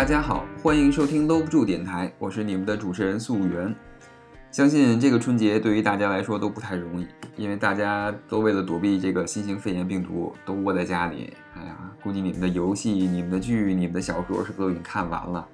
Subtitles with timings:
[0.00, 3.76] 大家好，欢迎收听搂不住电台，我是你们的主持人素媛。
[4.50, 7.06] 相信这个春节对于大家来说都不太容易，
[7.36, 11.36] 因为大家都为了躲避这个新型肺炎病毒，都窝在家里。
[11.54, 15.46] 哎呀，估计你们的游戏、你们的剧、你们的小说是不是都已经看完了？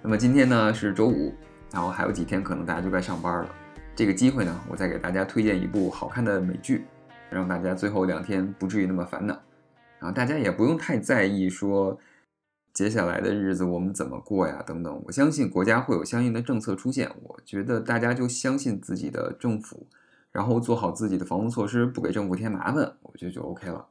[0.00, 1.34] 那么今天呢是周五，
[1.72, 3.48] 然后还有几天可能大家就该上班了。
[3.96, 6.84] 这个机会呢，我再给大家推荐一部好看的美剧，
[7.28, 9.36] 让大家最后两天不至于那么烦恼。
[9.98, 11.98] 然后大家也不用太在意说
[12.72, 15.02] 接下来的日子我们怎么过呀等等。
[15.06, 17.10] 我相信国家会有相应的政策出现。
[17.22, 19.86] 我觉得大家就相信自己的政府，
[20.30, 23.86] 然后做好自己的防护措施，不给政府添麻烦，我觉得就 OK 了。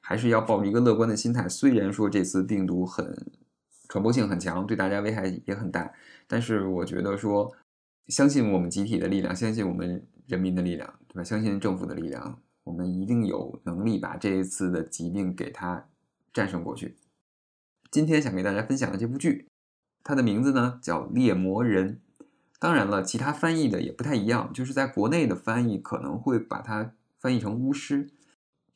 [0.00, 1.48] 还是要抱着一个乐观的心态。
[1.48, 3.16] 虽然说这次病毒很
[3.88, 5.92] 传播性很强，对大家危害也很大，
[6.26, 7.50] 但是我觉得说，
[8.08, 11.24] 相信我们集体的力量，相信我们人民的力量，对吧？
[11.24, 15.86] 相信政府的力量，我们一定有能力把这一次的疾病给它
[16.32, 16.96] 战胜过去。
[17.94, 19.46] 今天想给大家分享的这部剧，
[20.02, 22.00] 它的名字呢叫《猎魔人》。
[22.58, 28.10] 当然了，其他翻译的也不太一样，就是在国内的翻译可能会把它翻译成巫师。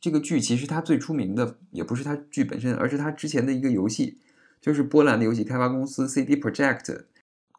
[0.00, 4.18] 这个剧其实它最出名的也不是它剧本身，而是它之前的一个游戏，
[4.60, 7.06] 就是波兰的游戏开发公司 CD Projekt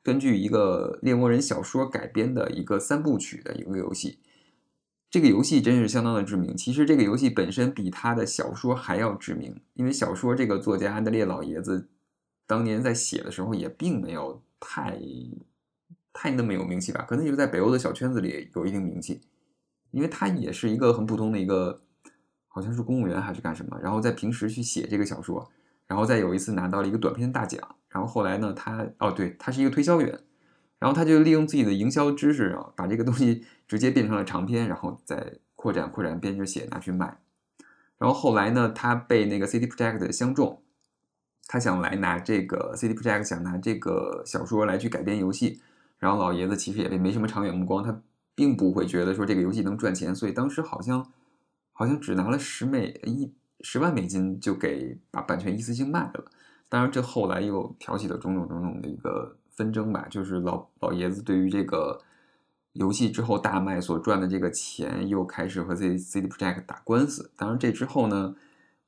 [0.02, 4.20] 根据一个猎魔人小说改编的一个三部曲的一个游戏。
[5.10, 6.56] 这个游戏真是相当的知名。
[6.56, 11.90] 其实这个游戏本身比他的小说还要知名，因为小说这个作家安德烈老爷子
[12.46, 15.00] 当年在写的时候也并没有太
[16.14, 19.22] 太那么有名气吧，可能就是在北欧的小圈子里有一定名气，
[19.92, 21.82] 因为他也是一个很普通的一个。
[22.52, 25.48] 好像是公务员还是干什么，然后在平时去写这个小说，
[25.86, 30.20] 然后再有一次拿到了一个短篇大奖，然后后来呢，他哦对，他是一个推销员，
[30.80, 37.20] 然后他就利用自己的营销知识啊，把这个东西直接变成了长篇，然后再扩展扩展编着写拿去卖，
[37.98, 40.62] 然后后来呢，他被那个 CD Project 相中，
[41.48, 45.62] 他想来拿这个 CD Project 想拿这个小说来去改编游戏，
[45.98, 48.02] 然后老爷子其实也没什么长远目光，他
[48.34, 51.12] 并不会觉得说这个游戏能赚钱，所以当时好像。
[51.72, 56.26] 好像只拿了十美一十万美金就给把版权一次性卖了，
[56.68, 62.00] 当然这后来又挑起了种种种种的一个纷争吧，就是老老爷子对于这个
[62.72, 67.30] 游戏之后大卖所赚的这个钱又开始和 C CD Project 打官司。
[67.36, 68.34] 当然这之后呢，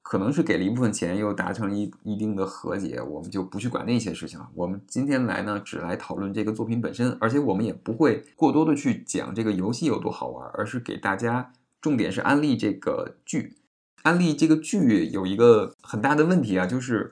[0.02, 4.50] 可能是给了一部分钱，又达成一一定的和解，我们就不去管那些事情了。
[4.56, 11.52] 我们今天来呢，只来讨论这个作品本身，而且我们也不会过多的去讲这个游戏有多好玩，而是给大家。
[11.82, 13.58] 重点是安利这个剧，
[14.04, 17.12] 安利这个剧有一个很大的问题啊，就是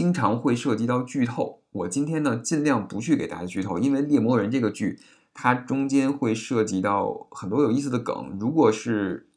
[0.00, 1.60] 经常会涉及到剧透。
[1.72, 4.98] 我今天呢尽量不去给大家剧透，因为《猎魔人》这个剧
[5.34, 8.38] 它中间会涉及到很多有意思的梗。
[8.40, 9.28] 如果是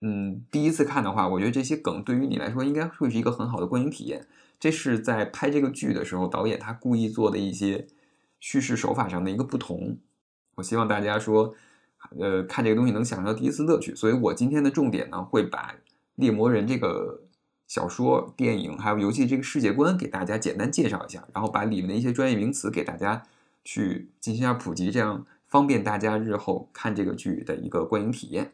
[0.00, 4.26] 嗯第一次看的话，我觉得这些梗对于你来说应该会是一个很好的观影体验。
[4.58, 7.86] 这是在拍这个剧的时候，导演他故意做的一些
[8.40, 9.98] 叙事手法上的一个不同。
[10.56, 11.54] 我希望大家说。
[12.20, 15.72] 呃，看这个东西能享受到第一次乐趣，所以我今天的重点呢，会把
[16.14, 17.24] 《猎魔人》这个
[17.68, 23.22] 小说、电影还有游戏这个世界观给大家简单介绍一下，然后把里面的一些专业名词给大家
[23.62, 28.52] 去进行一下普及，这样方便大家日后看这个剧的一个观影体验。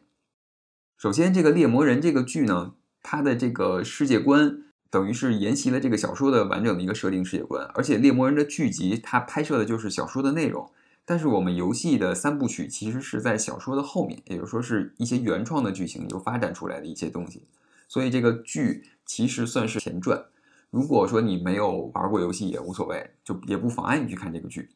[0.97, 10.69] 首先，这个《猎魔人》这个剧呢，它的这个世界观等于是沿袭了这个小说的完整的一个设定世界观，而且《猎魔人》的剧集它拍摄的就是小说的内容。
[11.05, 17.43] 但是我们游戏的三部曲其实是在小说的后面，也就是说是一些原创的剧情又发展出来的一些东西，
[17.87, 20.25] 所以这个剧其实算是前传。
[20.71, 24.71] 如果说你没有玩过游戏也无所谓，就也不妨碍你去看这个剧。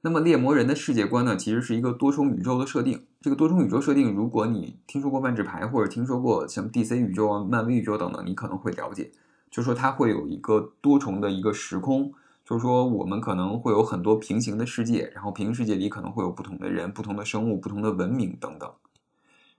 [0.00, 3.06] 那么猎魔人的世界观呢，其实是一个多重宇宙的设定。
[3.20, 9.10] 这个多重宇宙设定，如果你听说过万智牌或者听说过像 DC 宇宙啊、漫威宇宙等等，你可能会了解，
[9.50, 12.12] 就说它会有一个多重的一个时空。
[12.44, 18.72] 就是说，我们可能会有很多平行的世界，然后平行世界里可能会有不同的人、不同的生物、不同的文明等等。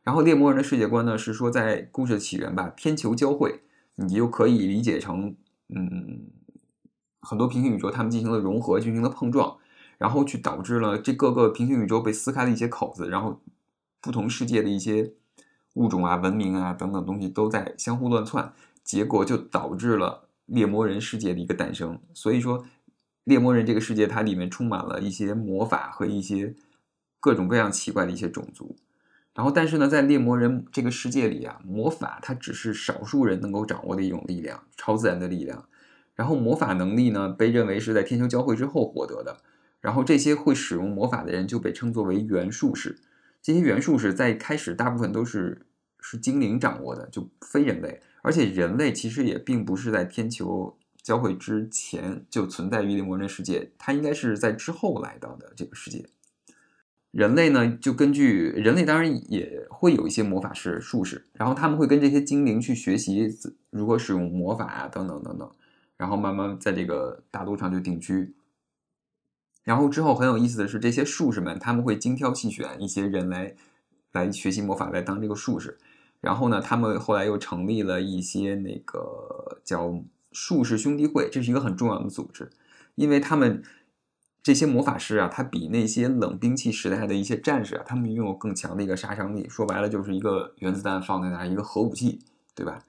[0.01, 3.59] 然后猎魔人的世界观呢，是说在故事的起源吧，天球交汇，
[4.07, 5.35] 你就可以理解成，
[5.69, 6.27] 嗯，
[7.21, 9.57] 很多平行宇宙它们进行了融合，进行了碰撞，
[9.97, 13.41] 然后去导致了这各个平行宇宙被撕开了一些口子，然后
[14.01, 15.13] 不同世界的一些
[15.75, 18.53] 物种啊、文明啊等等东西都在相互乱窜，
[18.83, 21.99] 结果就导致了猎魔人世界的一个诞生。
[22.13, 22.65] 所以说。
[23.25, 26.55] 猎魔人这个世界，它里面充满了一些魔法和一些
[27.19, 28.75] 各种各样奇怪的一些种族。
[29.33, 35.67] 然后，但是呢，在猎魔人这个世界里啊，魔法它只是少数人能够掌握的一种力量，超自然的力量。
[36.15, 39.37] 然后，魔法能力呢，被认为是在天球交汇之后获得的。
[39.79, 42.99] 然后，这些会使用魔法的人就被称作为元术士。
[43.41, 45.65] 这些元术士在开始大部分都是
[46.01, 48.01] 是精灵掌握的，就非人类。
[48.21, 50.75] 而且，人类其实也并不是在天球。
[51.01, 56.05] 交汇之前就存在于猎魔人世界，它应该是在之后来到的这个世界。
[57.11, 63.27] 人类呢，就根据人类当然也会有一些魔法师、术士，然后他们会跟这些精灵去学习
[63.71, 65.51] 如何使用魔法啊，等等等等，
[65.97, 68.35] 然后慢慢在这个大陆上就定居。
[69.63, 73.55] 然后之后很有意思的是，这些术士们他们会精挑细选一些人来
[74.11, 75.79] 来学习魔法，来当这个术士。
[76.21, 79.99] 然后呢，他们后来又成立了一些那个叫
[80.31, 82.51] 术士兄弟会，这是一个很重要的组织，
[82.93, 83.63] 因为他们。
[84.41, 89.47] 这些魔法师啊，他比那些冷兵器时代的一些战士啊，他们拥有更强的一个杀伤力。
[89.49, 92.19] 说白了，就是一个原子弹放在那，一个核武器，
[92.55, 92.79] 对吧？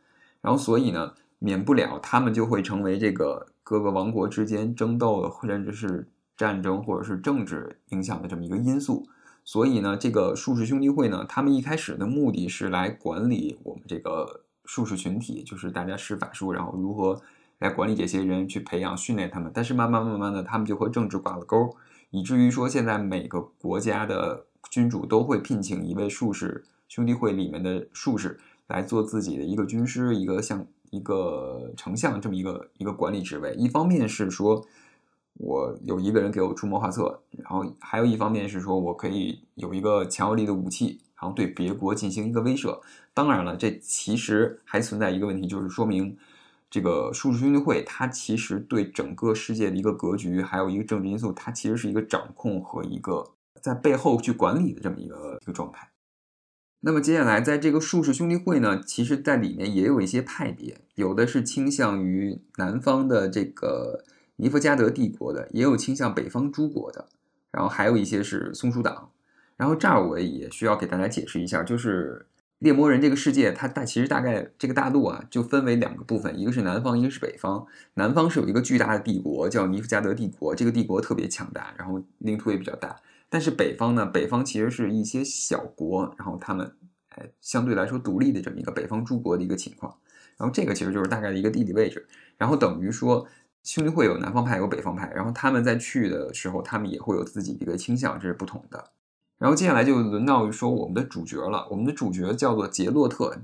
[0.41, 9.06] 然后，所以呢，免不了他们就会成为这个各个王国之间争斗的，甚至是战争或者是政治影响的这么一个因素。
[9.44, 17.20] 所以呢，这个术士兄弟会呢，他们一开始的目的是来管理我们这个术士群体，就是大家施法术，然后如何。
[17.60, 21.76] 来管理这些人，去培养、训练他们，但是慢慢、慢慢的，他们就和政治挂了钩，
[22.10, 33.54] 以至于说现在每个国家的君主都会聘请一位术士，兄弟会里面的术士来做自己的一个军师，一个像一个丞相这么一个一个管理职位。
[33.54, 34.64] 一方面是说
[35.34, 42.80] 我有一个人给我出谋划策，然后还有一方面是说我可以有一个强有力的武器，然后对别国进行一个威慑。
[43.12, 46.16] 当然了，这其实还存在一个问题，就是说明。
[46.70, 55.90] 这个术士兄弟会，它其实对整个世界的一个格局，还有一个政治因素，它其实是一个掌控和一个在背后去管理的这么一个一个状态。
[56.82, 64.05] 那么接下来，在这个术士兄弟会呢，其实在里面也有一些派别，有的是倾向于南方的这个
[64.37, 67.08] 尼弗加德帝国的，也有倾向北方诸国的，
[67.50, 69.11] 然后还有一些是松鼠党。
[69.56, 72.28] 然后这儿我也需要给大家解释一下，就是。
[72.60, 77.66] 猎魔人这个世界，它大其实大概这个大陆啊，就分为两个部分，一个是南方，一个是北方。
[77.94, 82.94] 南方是有一个巨大的帝国，叫尼夫加德帝国，这个帝国特别强大，然后领土也比较大。
[83.30, 86.70] 但是北方呢，北方其实是一些小国，然后他们
[87.08, 89.96] 哎相对来说独立的这么一个北方诸国的一个情况。
[90.36, 92.06] 然后这个其实就是大概的一个地理位置。
[92.36, 93.26] 然后等于说
[93.62, 98.90] 兄弟会有南方派有北方派，然后他们在去的时候，他们也会有自己的一个倾向，这是不同的。
[99.40, 101.66] 然后接下来就轮到说我们的主角了。
[101.70, 103.34] 我们的主角叫做杰洛特，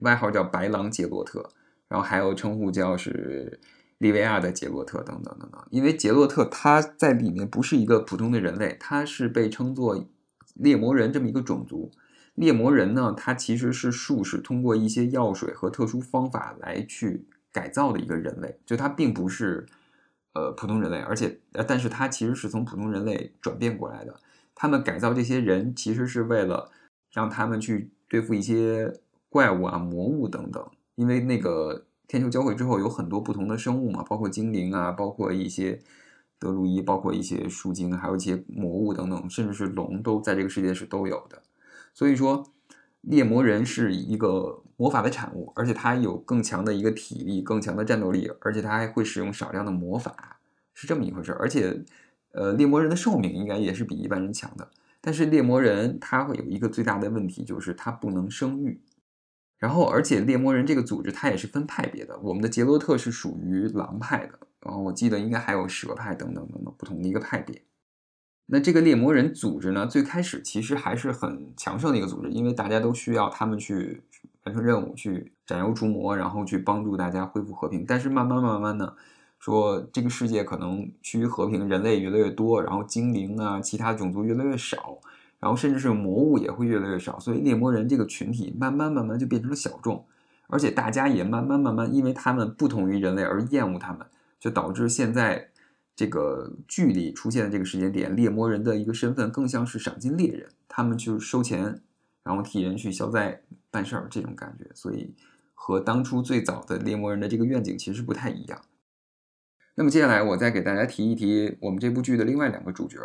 [0.00, 1.48] 外号叫白狼杰洛特，
[1.86, 3.60] 然后还有称呼叫是
[3.98, 5.64] 利维亚的杰洛特等等等等。
[5.70, 10.04] 因为杰洛特他在里面不是一个普通的人类，他是被称作
[10.54, 11.92] 猎魔人这么一个种族。
[12.34, 19.64] 猎魔人呢，他其实是术士通过一些药水和特殊方法来去改造的一个人类，就他并不是
[20.32, 24.18] 呃普通人类，而且呃，但是他其实是从普通人类转变过来的。
[24.54, 26.70] 他们改造这些人，其实是为了
[27.12, 28.92] 让他们去对付一些
[29.28, 30.64] 怪物啊、魔物等等。
[30.94, 35.80] 因为那个天球交汇之后，有很多不同的生物嘛，包括精灵啊，包括一些
[36.38, 41.42] 德鲁伊，包括一些树精，还有一些魔物等等，甚至是龙，都在这个世界是都有的。
[41.92, 42.46] 所以说，
[43.00, 50.38] 猎魔人是一个魔法的产物，而且他有更强的一个体力、更强的战斗力，而且他还会使用少量的魔法，
[50.74, 51.32] 是这么一回事。
[51.40, 51.84] 而且。
[52.34, 54.68] 呃，猎魔人的寿命应该也是比一般人强的，
[55.00, 58.80] 但是猎魔人他会有一个最大的问题，就是他不能生育。
[59.56, 67.62] 然后，而且猎魔人这个组织它也是分派别的，我们的杰洛特是属于狼派的，然后我记得应该还有蛇派等等等等不同的一个派别。
[68.46, 74.02] 那这个猎魔人组织呢，最开始其实还是很强盛的一个组织，因为大家都需要他们去
[74.42, 77.86] 完成任务，去斩妖除魔，然后去帮助大家恢复和平。
[77.86, 78.94] 但是慢慢慢慢呢。
[79.44, 84.98] 说这个世界可能趋于和平，人类越来越多，然后精灵啊，其他种族越来越少，
[85.38, 90.02] 然后甚至是魔物也会越来越少，所以猎魔人这个群体慢慢慢慢就变成了小众，
[90.46, 94.06] 而且大家也慢慢慢慢因为他们不同于人类而厌恶他们，
[94.40, 95.50] 就导致现在
[95.94, 101.82] 这个剧里出现的这个时间点，猎魔人的一个身份更像是赏金猎人，他们去收钱，
[102.22, 105.12] 然后替人去消灾办事儿这种感觉，所以
[105.52, 108.58] 和当初最早的猎魔人的这个愿景其实不太一样。
[109.76, 112.98] 那么接下来我再给大家提一提我们这部剧的另外两个主角，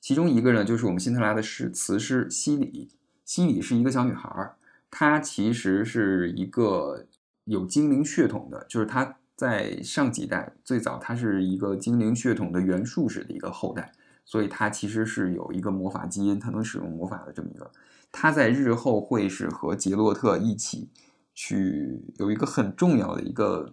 [0.00, 2.90] 其中一个呢就是我们辛特拉的诗词诗西里。
[3.24, 4.54] 西里是一个小女孩，
[4.90, 7.06] 她其实是一个
[7.44, 13.92] 有精灵血统的，就是她在上几代最早她是一个精灵血统的原术士的一个后代，
[14.24, 17.70] 所以她其实是有一个魔法基因，她能使用魔法的这么一个。
[18.10, 20.90] 她在日后会是和杰洛特一起
[21.32, 23.72] 去有一个很重要的一个，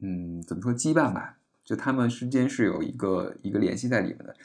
[0.00, 1.36] 嗯，怎么说羁绊吧。
[1.64, 4.36] 就他们之间是有一个一个联系在里面的，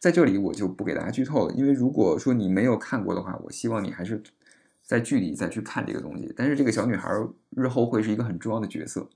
[0.00, 4.22] 在这里我就不给大家剧透了，因为如果说你没有看过的话，我希望你还是
[4.82, 6.32] 在剧里再去看这个东西。
[6.36, 7.10] 但是这个小女孩
[7.50, 9.08] 日后会是一个很重要的角色。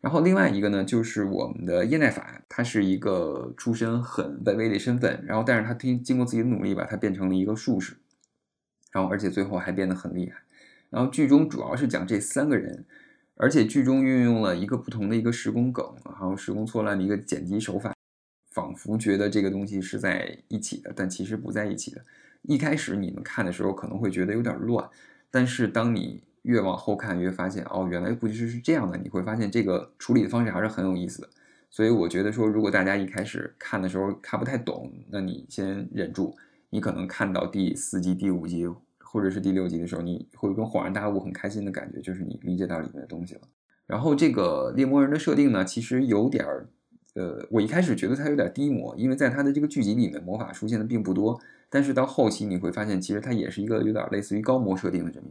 [0.00, 7.94] 然后另外一个呢，就是我们的叶奈法，她是一个出身很卑微的身份，然后但是她经经过自己的努力吧，她变成了一个术士，
[8.90, 10.42] 然后而且最后还变得很厉害。
[10.90, 12.84] 然后剧中主要是讲这三个人，
[13.36, 15.84] 而且剧中运用了一个不同的一个时空梗，
[16.14, 17.94] 还有时空错乱的一个剪辑手法，
[18.50, 22.04] 仿佛觉得这个东西是在一起的，但其实不在一起的。
[22.42, 24.88] 一开始你们看的时候可能会觉得有点乱，
[25.30, 28.98] 但是当你越往后看，越发现哦，原来故事是这样的。
[28.98, 31.28] 你会发现这个处理的方式还是很有意思的。
[31.70, 36.36] 所以我觉得说，如果大家一开始看的时候看不太懂，那你先忍住。
[36.68, 38.66] 你可能看到第四集、第五集
[39.12, 43.42] 或者是第六集的时候，你会有种恍然大悟、很开心的感觉，就是你理解到里面的东西了。
[43.86, 46.66] 然后这个猎魔人的设定呢，其实有点儿，
[47.14, 51.38] 呃，我一开始觉得他有点低魔，因为在他的这个剧集里面魔法出现的并不多。
[51.68, 55.26] 但是到后期你会发现，其实他也是一个有点类似于高魔设定的这么。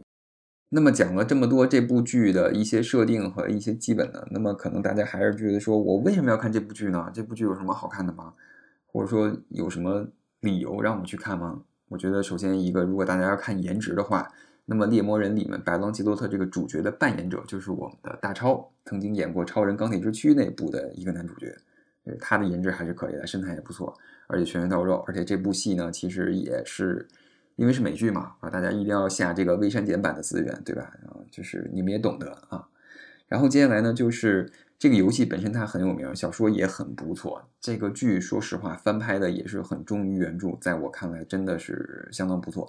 [0.68, 7.10] 那么讲了这么多这部剧的一些设定和一些基本的，那么可能大家还是觉得说，我为什么要看这部剧呢？
[7.12, 8.32] 这部剧有什么好看的吗？
[8.86, 10.06] 或者说有什么
[10.40, 11.62] 理由让我去看吗？
[11.92, 14.26] 我觉得首先一个，如果大家要看颜值的话，
[14.64, 21.54] 那么《猎魔人》里面白狼基洛特这个主角的扮演者就是我们的大超，曾经演过《超人钢铁之躯》那部的一个男主角，
[22.18, 23.94] 他的颜值还是可以的，身材也不错，
[24.26, 27.06] 而且全身到肉，而且这部戏呢，其实也是。
[27.56, 30.90] 因为是美剧嘛，啊，大家一定要下这个微删减版的资源，对吧？
[31.06, 32.66] 啊，就是你们也懂得啊。
[33.28, 34.50] 然后接下来呢，就是
[34.82, 37.40] 这个游戏本身它很有名，小说也很不错。
[37.60, 42.68] 这个剧说实话翻拍的也是很忠于原著，在我看来真的是相当不错。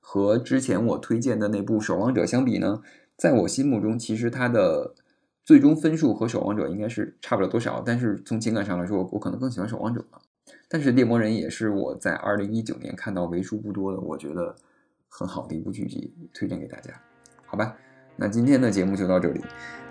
[0.00, 2.82] 和之前我推荐的那部《守望者》相比呢，
[3.16, 4.96] 在我心目中其实它的
[5.44, 10.00] 最终分数和《守望者》应该是差不了多少，但是从情感上来说，我可能更喜欢《守望者》。
[10.68, 14.56] 但是猎魔人也是我在二零一九年看到为数不多的，我觉得
[15.08, 17.00] 很好的一部剧集，推荐给大家，
[17.46, 17.76] 好吧？
[18.16, 19.40] 那今天的节目就到这里。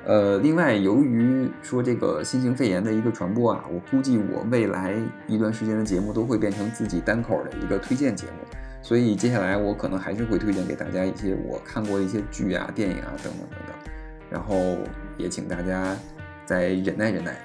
[0.05, 4.95] 呃，另外，由于说这个新型肺炎的一个传播啊，我估计我未来
[5.27, 13.93] 一段时间的节目都会变成自己单口的一个推荐节目，所以接下来我可能还是会推荐给大家一些我看过的一些剧啊、电影啊等等等等，
[14.29, 14.77] 然后
[15.17, 15.95] 也请大家
[16.45, 17.37] 再忍耐忍耐，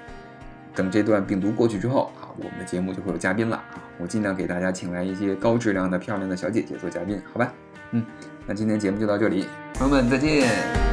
[0.73, 2.27] 等这段病毒过去之后啊。
[2.39, 3.81] 我们的节目就会有嘉宾了啊！
[3.97, 7.51] 我尽量给大家请来一些高质量的、漂亮的小姐姐做嘉宾，好吧？
[7.93, 8.05] 嗯，
[8.49, 10.86] 那今天节目就到这里，朋友们再见。